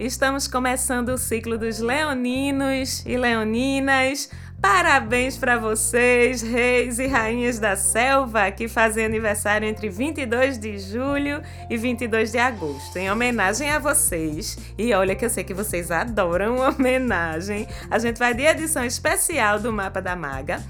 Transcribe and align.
Estamos 0.00 0.48
começando 0.48 1.10
o 1.10 1.18
ciclo 1.18 1.58
dos 1.58 1.78
leoninos 1.78 3.04
e 3.04 3.18
leoninas. 3.18 4.30
Parabéns 4.58 5.36
para 5.36 5.58
vocês, 5.58 6.40
reis 6.40 6.98
e 6.98 7.06
rainhas 7.06 7.58
da 7.58 7.76
selva, 7.76 8.50
que 8.50 8.66
fazem 8.66 9.04
aniversário 9.04 9.68
entre 9.68 9.90
22 9.90 10.58
de 10.58 10.78
julho 10.78 11.42
e 11.68 11.76
22 11.76 12.32
de 12.32 12.38
agosto. 12.38 12.96
Em 12.96 13.10
homenagem 13.10 13.68
a 13.68 13.78
vocês, 13.78 14.56
e 14.78 14.94
olha 14.94 15.14
que 15.14 15.26
eu 15.26 15.28
sei 15.28 15.44
que 15.44 15.52
vocês 15.52 15.90
adoram 15.90 16.56
homenagem, 16.66 17.68
a 17.90 17.98
gente 17.98 18.18
vai 18.18 18.32
de 18.32 18.44
edição 18.44 18.82
especial 18.82 19.60
do 19.60 19.70
Mapa 19.70 20.00
da 20.00 20.16
Maga 20.16 20.62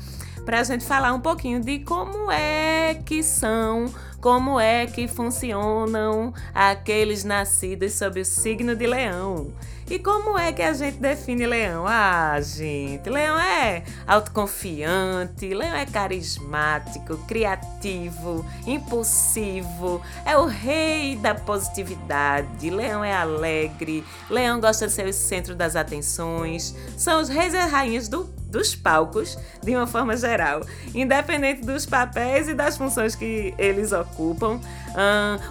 para 0.45 0.61
a 0.61 0.65
gente 0.65 0.85
falar 0.85 1.13
um 1.13 1.21
pouquinho 1.21 1.61
de 1.61 1.81
como 1.81 2.31
é 2.31 3.01
que 3.05 3.23
são 3.23 3.93
como 4.21 4.61
é 4.61 4.87
que 4.87 5.09
funcionam 5.09 6.35
aqueles 6.55 7.25
nascidos 7.25 7.95
sob 7.95 8.21
o 8.21 8.25
signo 8.25 8.77
de 8.77 8.87
leão. 8.87 9.51
E 9.91 9.99
como 9.99 10.39
é 10.39 10.53
que 10.53 10.63
a 10.63 10.73
gente 10.73 10.99
define 10.99 11.47
leão? 11.47 11.85
Ah, 11.85 12.41
gente, 12.41 13.11
leão 13.11 13.37
é 13.41 13.83
autoconfiante, 14.07 15.53
leão 15.53 15.75
é 15.75 15.85
carismático, 15.85 17.17
criativo, 17.27 18.47
impulsivo, 18.65 20.01
é 20.25 20.37
o 20.37 20.45
rei 20.45 21.17
da 21.17 21.35
positividade, 21.35 22.71
leão 22.71 23.03
é 23.03 23.13
alegre, 23.13 24.05
leão 24.29 24.61
gosta 24.61 24.87
de 24.87 24.93
ser 24.93 25.09
o 25.09 25.13
centro 25.13 25.57
das 25.57 25.75
atenções, 25.75 26.73
são 26.97 27.21
os 27.21 27.29
reis 27.29 27.53
e 27.53 27.59
rainhas 27.59 28.07
do 28.07 28.40
dos 28.51 28.75
palcos, 28.75 29.39
de 29.63 29.75
uma 29.75 29.87
forma 29.87 30.17
geral, 30.17 30.61
independente 30.95 31.63
dos 31.63 31.87
papéis 31.87 32.49
e 32.49 32.55
das 32.55 32.77
funções 32.77 33.15
que 33.15 33.55
eles 33.57 33.93
ocupam. 33.93 34.61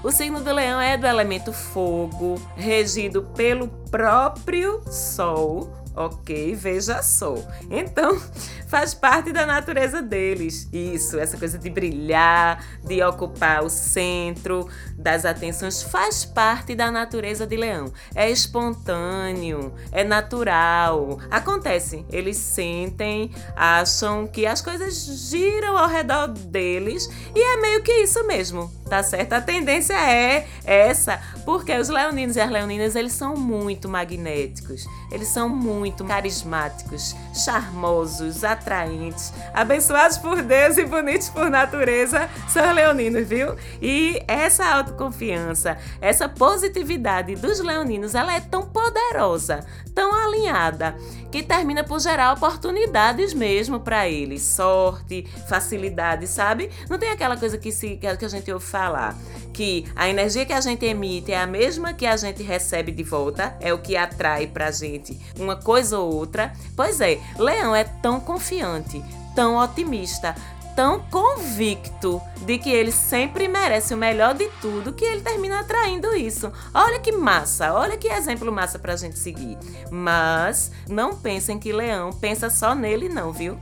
o 0.04 0.12
signo 0.12 0.42
do 0.42 0.54
leão 0.54 0.80
é 0.80 0.98
do 0.98 1.08
elemento 1.08 1.52
fogo, 1.54 2.42
regido 2.56 3.24
pelo 3.36 3.68
próprio 3.90 4.82
Sol. 4.92 5.74
Ok, 6.00 6.56
veja 6.56 7.04
só. 7.04 7.36
Então, 7.70 8.18
faz 8.70 8.94
parte 8.94 9.34
da 9.34 9.46
natureza 9.46 10.02
deles. 10.02 10.66
Isso, 10.72 11.20
essa 11.20 11.38
coisa 11.38 11.58
de 11.58 11.70
brilhar, 11.70 12.64
de 12.86 13.04
ocupar 13.04 13.66
o 13.66 13.70
centro 13.70 14.66
das 14.96 15.26
atenções, 15.26 15.84
faz 15.84 16.24
parte 16.24 16.74
da 16.74 16.90
natureza 16.90 17.46
de 17.46 17.58
leão. 17.58 17.92
É 18.16 18.32
espontâneo, 18.32 19.74
é 19.92 20.06
natural. 20.06 21.20
Acontece, 21.30 22.06
eles 22.10 22.38
sentem, 22.38 23.30
acham 23.54 24.26
que 24.26 24.46
as 24.46 24.62
coisas 24.62 25.04
giram 25.30 25.78
ao 25.78 25.90
redor 25.90 26.30
deles 26.30 27.10
e 27.36 27.42
é 27.42 27.58
meio 27.60 27.84
que 27.84 27.92
isso 27.92 28.26
mesmo 28.26 28.79
tá 28.90 29.04
certo? 29.04 29.34
A 29.34 29.42
tendência 29.42 29.94
é 29.94 30.48
essa, 30.66 31.22
porque 31.46 31.74
os 31.78 31.90
leoninos 31.90 32.36
e 32.36 32.42
as 32.42 32.50
leoninas, 32.50 32.96
eles 32.96 33.14
são 33.14 33.36
muito 33.36 33.88
magnéticos, 33.88 34.88
eles 35.12 35.28
são 35.28 35.48
muito 35.48 36.04
carismáticos, 36.04 37.16
charmosos, 37.34 38.44
atraentes, 38.44 39.32
abençoados 39.54 40.18
por 40.18 40.42
Deus 40.42 40.78
e 40.78 40.86
bonitos 40.86 41.30
por 41.30 41.50
natureza, 41.50 42.30
são 42.48 42.74
leoninos, 42.74 43.28
viu? 43.28 43.56
E 43.82 44.22
essa 44.28 44.66
autoconfiança, 44.66 45.78
essa 46.02 46.28
positividade 46.28 47.36
dos 47.36 47.60
leoninos, 47.60 48.16
ela 48.16 48.34
é 48.34 48.40
tão 48.40 48.64
poderosa, 48.64 49.66
tão 49.94 50.14
alinhada, 50.14 50.96
que 51.32 51.44
termina 51.44 51.84
por 51.84 52.00
gerar 52.00 52.34
oportunidades 52.34 53.34
mesmo 53.34 53.80
para 53.80 54.10
eles, 54.10 54.42
sorte, 54.42 55.28
facilidade, 55.48 56.28
sabe? 56.28 56.70
Não 56.90 56.98
tem 56.98 57.12
aquela 57.12 57.38
coisa 57.38 57.58
que, 57.58 57.72
se, 57.72 57.98
que 57.98 58.08
a 58.08 58.28
gente 58.28 58.52
ouve 58.52 58.66
falar 58.80 59.16
que 59.54 59.86
a 59.94 60.08
energia 60.08 60.46
que 60.46 60.54
a 60.54 60.62
gente 60.62 60.86
emite 60.86 61.34
é 61.34 61.42
a 61.42 61.46
mesma 61.46 61.94
que 61.94 62.06
a 62.06 62.16
gente 62.16 62.42
recebe 62.42 62.94
de 62.94 63.04
volta, 63.04 63.58
é 63.60 63.74
o 63.74 63.80
que 63.80 63.98
atrai 63.98 64.48
pra 64.48 64.72
gente 64.72 65.20
uma 65.38 65.58
coisa 65.58 66.00
ou 66.00 66.16
outra. 66.16 66.54
Pois 66.78 67.02
é, 67.02 67.20
Leão 67.38 67.76
é 67.76 67.84
tão 67.84 68.22
confiante, 68.22 69.04
tão 69.36 69.58
otimista, 69.58 70.34
tão 70.78 71.02
convicto 71.12 72.22
de 72.46 72.58
que 72.58 72.70
ele 72.70 72.92
sempre 72.94 73.50
merece 73.50 73.94
o 73.94 73.98
melhor 73.98 74.34
de 74.34 74.48
tudo 74.62 74.94
que 74.94 75.04
ele 75.04 75.20
termina 75.20 75.60
atraindo 75.60 76.16
isso. 76.16 76.50
Olha 76.74 76.98
que 76.98 77.12
massa, 77.12 77.74
olha 77.74 77.98
que 77.98 78.08
exemplo 78.08 78.50
massa 78.54 78.80
pra 78.80 78.96
gente 78.96 79.20
seguir. 79.20 79.58
Mas 79.92 80.72
não 80.88 81.18
pensem 81.18 81.60
que 81.60 81.74
Leão 81.74 82.14
pensa 82.14 82.50
só 82.50 82.74
nele, 82.74 83.10
não, 83.10 83.34
viu? 83.34 83.58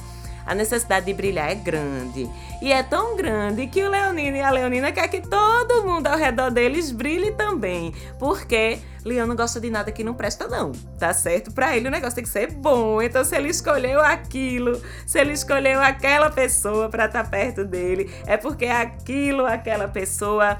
A 0.47 0.55
necessidade 0.55 1.05
de 1.05 1.13
brilhar 1.13 1.51
é 1.51 1.55
grande. 1.55 2.27
E 2.61 2.71
é 2.71 2.81
tão 2.81 3.15
grande 3.15 3.67
que 3.67 3.83
o 3.83 3.89
Leonino 3.89 4.37
e 4.37 4.41
a 4.41 4.49
Leonina 4.49 4.91
quer 4.91 5.07
que 5.09 5.21
todo 5.21 5.83
mundo 5.83 6.07
ao 6.07 6.17
redor 6.17 6.49
deles 6.49 6.91
brilhe 6.91 7.31
também. 7.31 7.93
Porque 8.17 8.79
Leão 9.03 9.27
não 9.27 9.35
gosta 9.35 9.59
de 9.59 9.69
nada 9.69 9.91
que 9.91 10.03
não 10.03 10.13
presta, 10.13 10.47
não. 10.47 10.71
Tá 10.97 11.13
certo? 11.13 11.51
Para 11.51 11.75
ele 11.75 11.87
o 11.87 11.91
negócio 11.91 12.15
tem 12.15 12.23
que 12.23 12.29
ser 12.29 12.51
bom. 12.51 13.01
Então, 13.01 13.23
se 13.23 13.35
ele 13.35 13.49
escolheu 13.49 13.99
aquilo, 13.99 14.81
se 15.05 15.19
ele 15.19 15.33
escolheu 15.33 15.81
aquela 15.81 16.29
pessoa 16.29 16.89
para 16.89 17.05
estar 17.05 17.23
tá 17.23 17.29
perto 17.29 17.65
dele, 17.65 18.09
é 18.25 18.37
porque 18.37 18.65
aquilo, 18.65 19.45
aquela 19.45 19.87
pessoa 19.87 20.57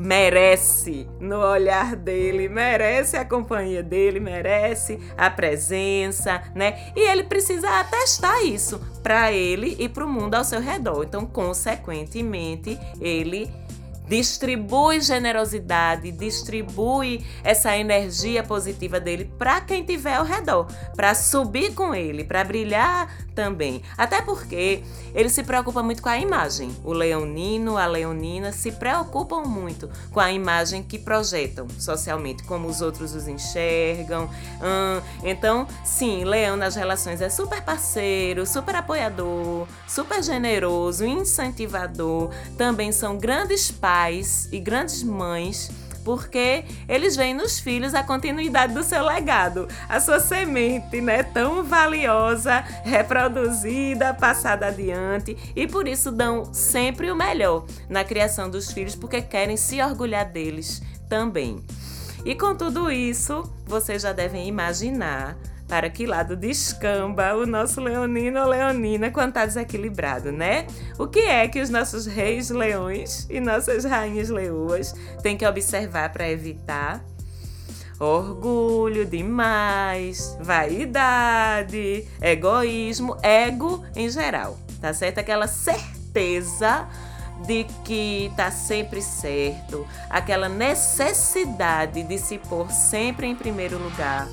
merece 0.00 1.06
no 1.20 1.38
olhar 1.38 1.94
dele, 1.94 2.48
merece 2.48 3.18
a 3.18 3.24
companhia 3.24 3.82
dele, 3.82 4.18
merece 4.18 4.98
a 5.14 5.28
presença, 5.28 6.42
né? 6.54 6.90
E 6.96 7.00
ele 7.00 7.24
precisa 7.24 7.68
atestar 7.80 8.42
isso 8.42 8.80
para 9.02 9.30
ele 9.30 9.76
e 9.78 9.90
para 9.90 10.06
o 10.06 10.08
mundo 10.08 10.34
ao 10.34 10.44
seu 10.44 10.58
redor. 10.58 11.04
Então, 11.04 11.26
consequentemente, 11.26 12.78
ele 12.98 13.52
distribui 14.10 15.00
generosidade, 15.00 16.10
distribui 16.10 17.24
essa 17.44 17.76
energia 17.76 18.42
positiva 18.42 18.98
dele 18.98 19.30
para 19.38 19.60
quem 19.60 19.84
tiver 19.84 20.16
ao 20.16 20.24
redor, 20.24 20.66
para 20.96 21.14
subir 21.14 21.74
com 21.74 21.94
ele, 21.94 22.24
para 22.24 22.42
brilhar 22.42 23.08
também. 23.36 23.82
Até 23.96 24.20
porque 24.20 24.82
ele 25.14 25.28
se 25.28 25.44
preocupa 25.44 25.80
muito 25.80 26.02
com 26.02 26.08
a 26.08 26.18
imagem. 26.18 26.74
O 26.82 26.92
leonino, 26.92 27.78
a 27.78 27.86
leonina 27.86 28.50
se 28.50 28.72
preocupam 28.72 29.42
muito 29.42 29.88
com 30.10 30.18
a 30.18 30.32
imagem 30.32 30.82
que 30.82 30.98
projetam 30.98 31.68
socialmente, 31.78 32.42
como 32.42 32.66
os 32.66 32.82
outros 32.82 33.14
os 33.14 33.28
enxergam. 33.28 34.28
Hum, 34.60 35.00
então, 35.22 35.68
sim, 35.84 36.24
leão 36.24 36.56
nas 36.56 36.74
relações 36.74 37.20
é 37.20 37.28
super 37.28 37.62
parceiro, 37.62 38.44
super 38.44 38.74
apoiador, 38.74 39.68
super 39.86 40.20
generoso, 40.20 41.06
incentivador. 41.06 42.30
Também 42.58 42.90
são 42.90 43.16
grandes 43.16 43.70
pais 43.70 43.99
pais 44.00 44.48
e 44.50 44.58
grandes 44.58 45.02
mães 45.02 45.70
porque 46.02 46.64
eles 46.88 47.14
veem 47.14 47.34
nos 47.34 47.60
filhos 47.60 47.92
a 47.92 48.02
continuidade 48.02 48.72
do 48.72 48.82
seu 48.82 49.04
legado, 49.04 49.68
a 49.86 50.00
sua 50.00 50.18
semente, 50.18 50.98
né, 50.98 51.22
tão 51.22 51.62
valiosa, 51.62 52.60
reproduzida, 52.82 54.14
passada 54.14 54.68
adiante, 54.68 55.36
e 55.54 55.66
por 55.66 55.86
isso 55.86 56.10
dão 56.10 56.54
sempre 56.54 57.10
o 57.10 57.14
melhor 57.14 57.66
na 57.86 58.02
criação 58.02 58.48
dos 58.48 58.72
filhos, 58.72 58.96
porque 58.96 59.20
querem 59.20 59.58
se 59.58 59.82
orgulhar 59.82 60.24
deles 60.24 60.82
também. 61.06 61.62
E 62.24 62.34
com 62.34 62.54
tudo 62.54 62.90
isso, 62.90 63.42
vocês 63.66 64.00
já 64.00 64.14
devem 64.14 64.48
imaginar 64.48 65.36
para 65.70 65.88
que 65.88 66.04
lado 66.04 66.34
descamba 66.34 67.32
o 67.36 67.46
nosso 67.46 67.80
leonino 67.80 68.40
ou 68.40 68.48
leonina 68.48 69.08
quando 69.12 69.28
está 69.28 69.46
desequilibrado, 69.46 70.32
né? 70.32 70.66
O 70.98 71.06
que 71.06 71.20
é 71.20 71.46
que 71.46 71.60
os 71.62 71.70
nossos 71.70 72.06
reis 72.06 72.50
leões 72.50 73.24
e 73.30 73.38
nossas 73.38 73.84
rainhas 73.84 74.28
leoas 74.30 74.92
têm 75.22 75.36
que 75.36 75.46
observar 75.46 76.12
para 76.12 76.28
evitar? 76.28 77.04
Orgulho 78.00 79.06
demais, 79.06 80.36
vaidade, 80.40 82.04
egoísmo, 82.20 83.16
ego 83.22 83.84
em 83.94 84.10
geral, 84.10 84.58
tá 84.80 84.92
certo? 84.92 85.18
Aquela 85.18 85.46
certeza 85.46 86.88
de 87.46 87.64
que 87.84 88.32
tá 88.36 88.50
sempre 88.50 89.00
certo, 89.00 89.86
aquela 90.08 90.48
necessidade 90.48 92.02
de 92.02 92.18
se 92.18 92.38
pôr 92.38 92.68
sempre 92.72 93.28
em 93.28 93.36
primeiro 93.36 93.78
lugar 93.78 94.26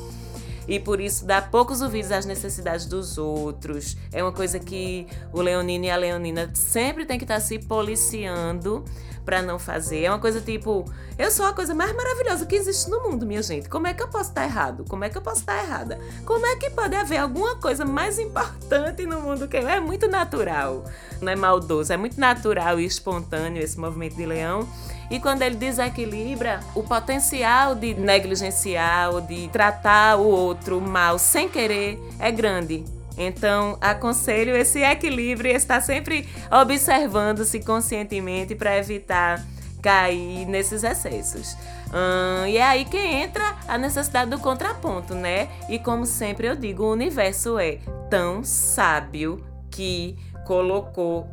e 0.67 0.79
por 0.79 0.99
isso 0.99 1.25
dá 1.25 1.41
poucos 1.41 1.81
ouvidos 1.81 2.11
às 2.11 2.25
necessidades 2.25 2.85
dos 2.85 3.17
outros. 3.17 3.95
É 4.11 4.21
uma 4.21 4.31
coisa 4.31 4.59
que 4.59 5.07
o 5.31 5.41
leonino 5.41 5.85
e 5.85 5.89
a 5.89 5.95
leonina 5.95 6.49
sempre 6.53 7.05
tem 7.05 7.17
que 7.17 7.23
estar 7.23 7.39
se 7.39 7.59
policiando 7.59 8.83
para 9.27 9.41
não 9.41 9.59
fazer. 9.59 10.05
É 10.05 10.09
uma 10.09 10.19
coisa 10.19 10.39
tipo, 10.39 10.89
eu 11.19 11.29
sou 11.29 11.45
a 11.45 11.51
coisa 11.51 11.75
mais 11.75 11.93
maravilhosa 11.93 12.45
que 12.45 12.55
existe 12.55 12.89
no 12.89 13.03
mundo, 13.03 13.25
minha 13.25 13.43
gente. 13.43 13.67
Como 13.67 13.85
é 13.85 13.93
que 13.93 14.01
eu 14.01 14.07
posso 14.07 14.29
estar 14.29 14.45
errado? 14.45 14.85
Como 14.87 15.03
é 15.03 15.09
que 15.09 15.17
eu 15.17 15.21
posso 15.21 15.41
estar 15.41 15.61
errada? 15.61 15.99
Como 16.25 16.45
é 16.45 16.55
que 16.55 16.69
pode 16.69 16.95
haver 16.95 17.17
alguma 17.17 17.57
coisa 17.57 17.83
mais 17.83 18.17
importante 18.17 19.05
no 19.05 19.19
mundo 19.19 19.45
que 19.45 19.57
eu? 19.57 19.67
É 19.67 19.81
muito 19.81 20.07
natural, 20.07 20.85
não 21.19 21.29
é 21.29 21.35
maldoso, 21.35 21.91
é 21.91 21.97
muito 21.97 22.17
natural 22.17 22.79
e 22.79 22.85
espontâneo 22.85 23.61
esse 23.61 23.77
movimento 23.77 24.15
de 24.15 24.25
leão. 24.25 24.65
E 25.11 25.19
quando 25.19 25.41
ele 25.41 25.57
desequilibra, 25.57 26.61
o 26.73 26.81
potencial 26.81 27.75
de 27.75 27.95
negligenciar 27.95 29.13
ou 29.13 29.19
de 29.19 29.49
tratar 29.49 30.15
o 30.15 30.25
outro 30.25 30.79
mal 30.79 31.19
sem 31.19 31.49
querer 31.49 31.99
é 32.17 32.31
grande. 32.31 32.96
Então, 33.17 33.77
aconselho 33.81 34.55
esse 34.55 34.81
equilíbrio 34.83 35.51
estar 35.51 35.81
sempre 35.81 36.27
observando-se 36.51 37.59
conscientemente 37.61 38.53
para 38.53 38.77
evitar 38.77 39.43
cair 39.81 40.45
nesses 40.45 40.83
excessos. 40.83 41.57
Hum, 41.87 42.45
e 42.47 42.57
é 42.57 42.63
aí 42.63 42.85
que 42.85 42.97
entra 42.97 43.55
a 43.67 43.77
necessidade 43.77 44.29
do 44.29 44.39
contraponto, 44.39 45.15
né? 45.15 45.47
E 45.69 45.79
como 45.79 46.05
sempre 46.05 46.47
eu 46.47 46.55
digo, 46.55 46.83
o 46.83 46.91
universo 46.91 47.57
é 47.57 47.79
tão 48.09 48.43
sábio 48.43 49.43
que 49.71 50.17
colocou 50.45 51.27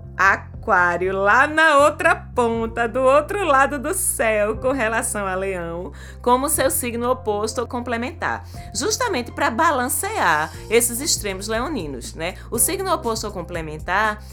Aquário 0.65 1.13
lá 1.13 1.47
na 1.47 1.77
outra 1.85 2.17
ponta, 2.17 2.89
do 2.89 3.03
outro 3.03 3.45
lado 3.45 3.79
do 3.79 3.93
céu, 3.93 4.57
com 4.57 4.73
relação 4.73 5.27
a 5.27 5.35
Leão, 5.35 5.93
como 6.23 6.49
seu 6.49 6.71
signo 6.71 7.11
oposto 7.11 7.61
ou 7.61 7.67
complementar, 7.67 8.49
justamente 8.75 9.31
para 9.31 9.51
balancear 9.51 10.51
esses 10.71 11.03
extremos 11.03 11.49
leoninos, 11.49 12.15
né? 12.15 12.37
O 12.51 12.59
signo 12.59 12.91
oposto 12.91 13.27
ou 13.27 13.33
complementar 13.33 14.25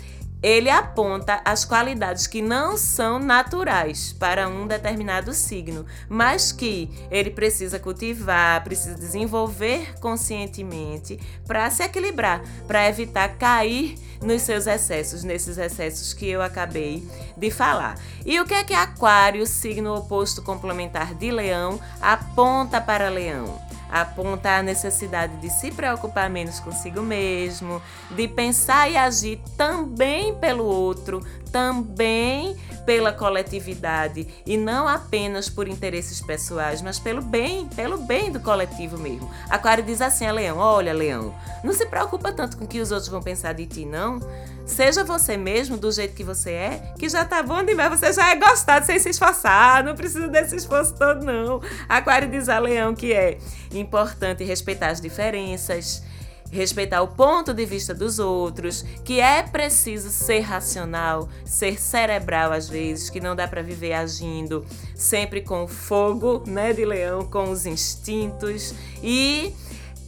ele 0.41 0.71
aponta 0.71 1.39
as 1.45 1.63
qualidades 1.63 2.25
que 2.25 2.41
não 2.41 2.75
são 2.75 3.19
naturais 3.19 4.11
para 4.13 4.47
um 4.47 4.65
determinado 4.65 5.33
signo, 5.33 5.85
mas 6.09 6.51
que 6.51 6.89
ele 7.11 7.29
precisa 7.29 7.77
cultivar, 7.77 8.63
precisa 8.63 8.95
desenvolver 8.95 9.99
conscientemente 9.99 11.19
para 11.45 11.69
se 11.69 11.83
equilibrar, 11.83 12.41
para 12.67 12.89
evitar 12.89 13.37
cair 13.37 13.95
nos 14.21 14.41
seus 14.43 14.67
excessos, 14.67 15.23
nesses 15.23 15.57
excessos 15.57 16.13
que 16.13 16.27
eu 16.27 16.41
acabei 16.41 17.07
de 17.35 17.49
falar. 17.49 17.97
E 18.25 18.39
o 18.39 18.45
que 18.45 18.53
é 18.53 18.63
que 18.63 18.73
Aquário, 18.73 19.45
signo 19.45 19.95
oposto 19.95 20.41
complementar 20.41 21.15
de 21.15 21.31
Leão, 21.31 21.79
aponta 22.01 22.79
para 22.79 23.09
Leão? 23.09 23.59
aponta 23.91 24.57
a 24.57 24.63
necessidade 24.63 25.35
de 25.41 25.49
se 25.49 25.69
preocupar 25.69 26.29
menos 26.29 26.61
consigo 26.61 27.01
mesmo, 27.01 27.81
de 28.11 28.25
pensar 28.25 28.89
e 28.89 28.95
agir 28.95 29.41
também 29.57 30.33
pelo 30.35 30.63
outro, 30.63 31.19
também 31.51 32.55
pela 32.85 33.11
coletividade 33.11 34.27
e 34.45 34.57
não 34.57 34.87
apenas 34.87 35.49
por 35.49 35.67
interesses 35.67 36.21
pessoais, 36.21 36.81
mas 36.81 36.99
pelo 36.99 37.21
bem, 37.21 37.67
pelo 37.67 37.97
bem 37.97 38.31
do 38.31 38.39
coletivo 38.39 38.97
mesmo. 38.97 39.29
Aquário 39.49 39.83
diz 39.83 40.01
assim 40.01 40.25
a 40.25 40.31
Leão: 40.31 40.57
"Olha, 40.57 40.93
Leão, 40.93 41.33
não 41.63 41.73
se 41.73 41.85
preocupa 41.85 42.31
tanto 42.31 42.57
com 42.57 42.65
o 42.65 42.67
que 42.67 42.79
os 42.79 42.91
outros 42.91 43.09
vão 43.09 43.21
pensar 43.21 43.53
de 43.53 43.65
ti, 43.65 43.85
não. 43.85 44.19
Seja 44.65 45.03
você 45.03 45.35
mesmo 45.37 45.75
do 45.75 45.91
jeito 45.91 46.13
que 46.13 46.23
você 46.23 46.51
é, 46.51 46.93
que 46.97 47.09
já 47.09 47.25
tá 47.25 47.43
bom 47.43 47.63
demais, 47.63 47.99
você 47.99 48.13
já 48.13 48.29
é 48.31 48.35
gostado 48.35 48.85
sem 48.85 48.99
se 48.99 49.09
esforçar, 49.09 49.83
não 49.83 49.95
precisa 49.95 50.27
desse 50.27 50.55
esforço 50.55 50.93
todo 50.93 51.25
não". 51.25 51.61
Aquário 51.89 52.29
diz 52.29 52.47
a 52.49 52.59
Leão 52.59 52.95
que 52.95 53.13
é 53.13 53.37
importante 53.73 54.43
respeitar 54.43 54.89
as 54.89 55.01
diferenças, 55.01 56.03
respeitar 56.51 57.01
o 57.01 57.07
ponto 57.07 57.53
de 57.53 57.65
vista 57.65 57.93
dos 57.93 58.19
outros, 58.19 58.83
que 59.03 59.19
é 59.19 59.41
preciso 59.41 60.09
ser 60.09 60.41
racional, 60.41 61.29
ser 61.45 61.79
cerebral 61.79 62.51
às 62.51 62.69
vezes, 62.69 63.09
que 63.09 63.19
não 63.19 63.35
dá 63.35 63.47
para 63.47 63.61
viver 63.61 63.93
agindo 63.93 64.65
sempre 64.93 65.41
com 65.41 65.67
fogo, 65.67 66.43
né, 66.45 66.73
de 66.73 66.85
leão, 66.85 67.25
com 67.25 67.49
os 67.49 67.65
instintos. 67.65 68.73
E 69.01 69.53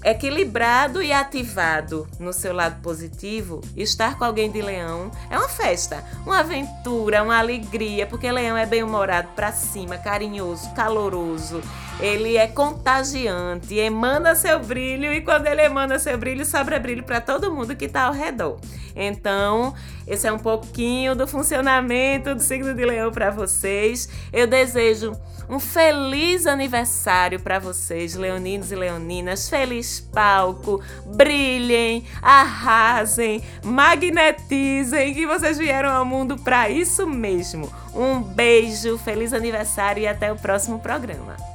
equilibrado 0.04 1.02
e 1.02 1.14
ativado 1.14 2.08
no 2.20 2.34
seu 2.34 2.54
lado 2.54 2.82
positivo, 2.82 3.62
estar 3.76 4.18
com 4.18 4.26
alguém 4.26 4.52
de 4.52 4.62
leão 4.62 5.12
é 5.30 5.38
uma 5.38 5.50
festa, 5.50 6.04
uma 6.26 6.40
aventura, 6.40 7.24
uma 7.24 7.38
alegria, 7.38 8.06
porque 8.06 8.32
leão 8.32 8.58
é 8.58 8.66
bem-humorado 8.66 9.30
para 9.36 9.52
cima, 9.52 9.98
carinhoso, 9.98 10.74
caloroso. 10.74 11.62
Ele 12.00 12.38
é 12.38 12.48
contagiante, 12.48 13.76
emana 13.76 14.36
seu 14.36 14.60
brilho 14.60 15.14
e 15.14 15.22
quando 15.22 15.48
ele 15.48 15.62
emana 15.62 16.00
seu 16.00 16.18
brilho, 16.18 16.46
sobra 16.46 16.80
brilho 16.80 17.04
para 17.04 17.22
todo 17.22 17.54
mundo 17.54 17.76
que 17.76 17.86
está 17.86 18.04
ao 18.04 18.14
redor. 18.14 18.60
Então, 18.96 19.74
esse 20.08 20.28
é 20.28 20.32
um 20.32 20.40
pouquinho 20.40 21.16
do 21.16 21.28
funcionamento 21.28 22.36
do 22.36 22.42
signo 22.42 22.74
de 22.74 22.86
Leão 22.86 23.12
para 23.12 23.32
vocês. 23.32 24.10
Eu 24.32 24.48
desejo 24.48 25.14
um 25.50 25.60
feliz 25.60 26.48
aniversário 26.48 27.40
para 27.40 27.60
vocês, 27.60 28.16
leoninos 28.16 28.72
e 28.72 28.76
leoninas. 28.76 29.50
Feliz 29.50 30.00
palco, 30.00 30.82
brilhem, 31.06 32.06
arrasem, 32.22 33.44
magnetizem, 33.64 35.14
que 35.14 35.26
vocês 35.26 35.58
vieram 35.58 35.90
ao 35.90 36.06
mundo 36.06 36.38
para 36.38 36.70
isso 36.70 37.08
mesmo. 37.08 37.72
Um 37.94 38.22
beijo, 38.22 38.98
feliz 38.98 39.34
aniversário 39.34 40.04
e 40.04 40.08
até 40.08 40.32
o 40.32 40.36
próximo 40.36 40.80
programa. 40.80 41.53